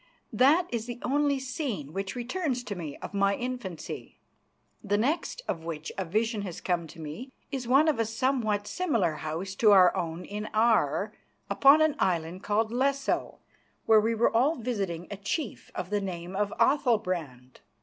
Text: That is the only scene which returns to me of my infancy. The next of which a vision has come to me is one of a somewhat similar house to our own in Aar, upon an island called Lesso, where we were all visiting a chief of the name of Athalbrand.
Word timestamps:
That 0.33 0.67
is 0.71 0.87
the 0.87 0.97
only 1.03 1.37
scene 1.37 1.93
which 1.93 2.15
returns 2.15 2.63
to 2.63 2.73
me 2.73 2.97
of 3.03 3.13
my 3.13 3.35
infancy. 3.35 4.17
The 4.83 4.97
next 4.97 5.43
of 5.47 5.63
which 5.63 5.91
a 5.95 6.03
vision 6.05 6.41
has 6.41 6.59
come 6.59 6.87
to 6.87 6.99
me 6.99 7.31
is 7.51 7.67
one 7.67 7.87
of 7.87 7.99
a 7.99 8.05
somewhat 8.07 8.65
similar 8.65 9.17
house 9.17 9.53
to 9.57 9.69
our 9.73 9.95
own 9.95 10.25
in 10.25 10.47
Aar, 10.55 11.13
upon 11.51 11.83
an 11.83 11.95
island 11.99 12.41
called 12.41 12.71
Lesso, 12.71 13.41
where 13.85 14.01
we 14.01 14.15
were 14.15 14.35
all 14.35 14.55
visiting 14.55 15.05
a 15.11 15.17
chief 15.17 15.69
of 15.75 15.91
the 15.91 16.01
name 16.01 16.35
of 16.35 16.51
Athalbrand. 16.59 17.59